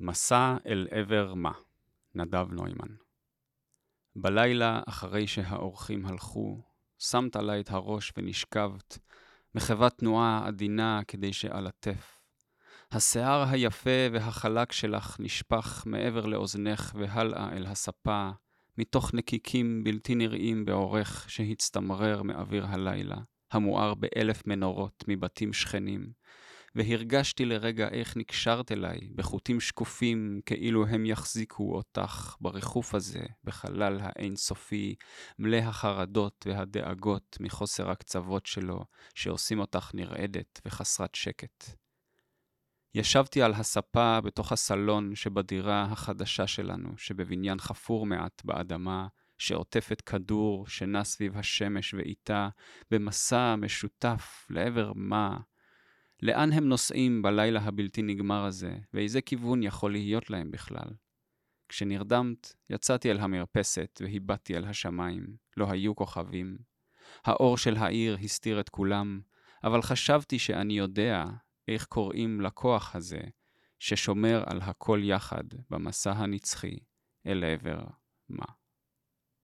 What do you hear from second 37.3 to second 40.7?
מחוסר הקצוות שלו, שעושים אותך נרעדת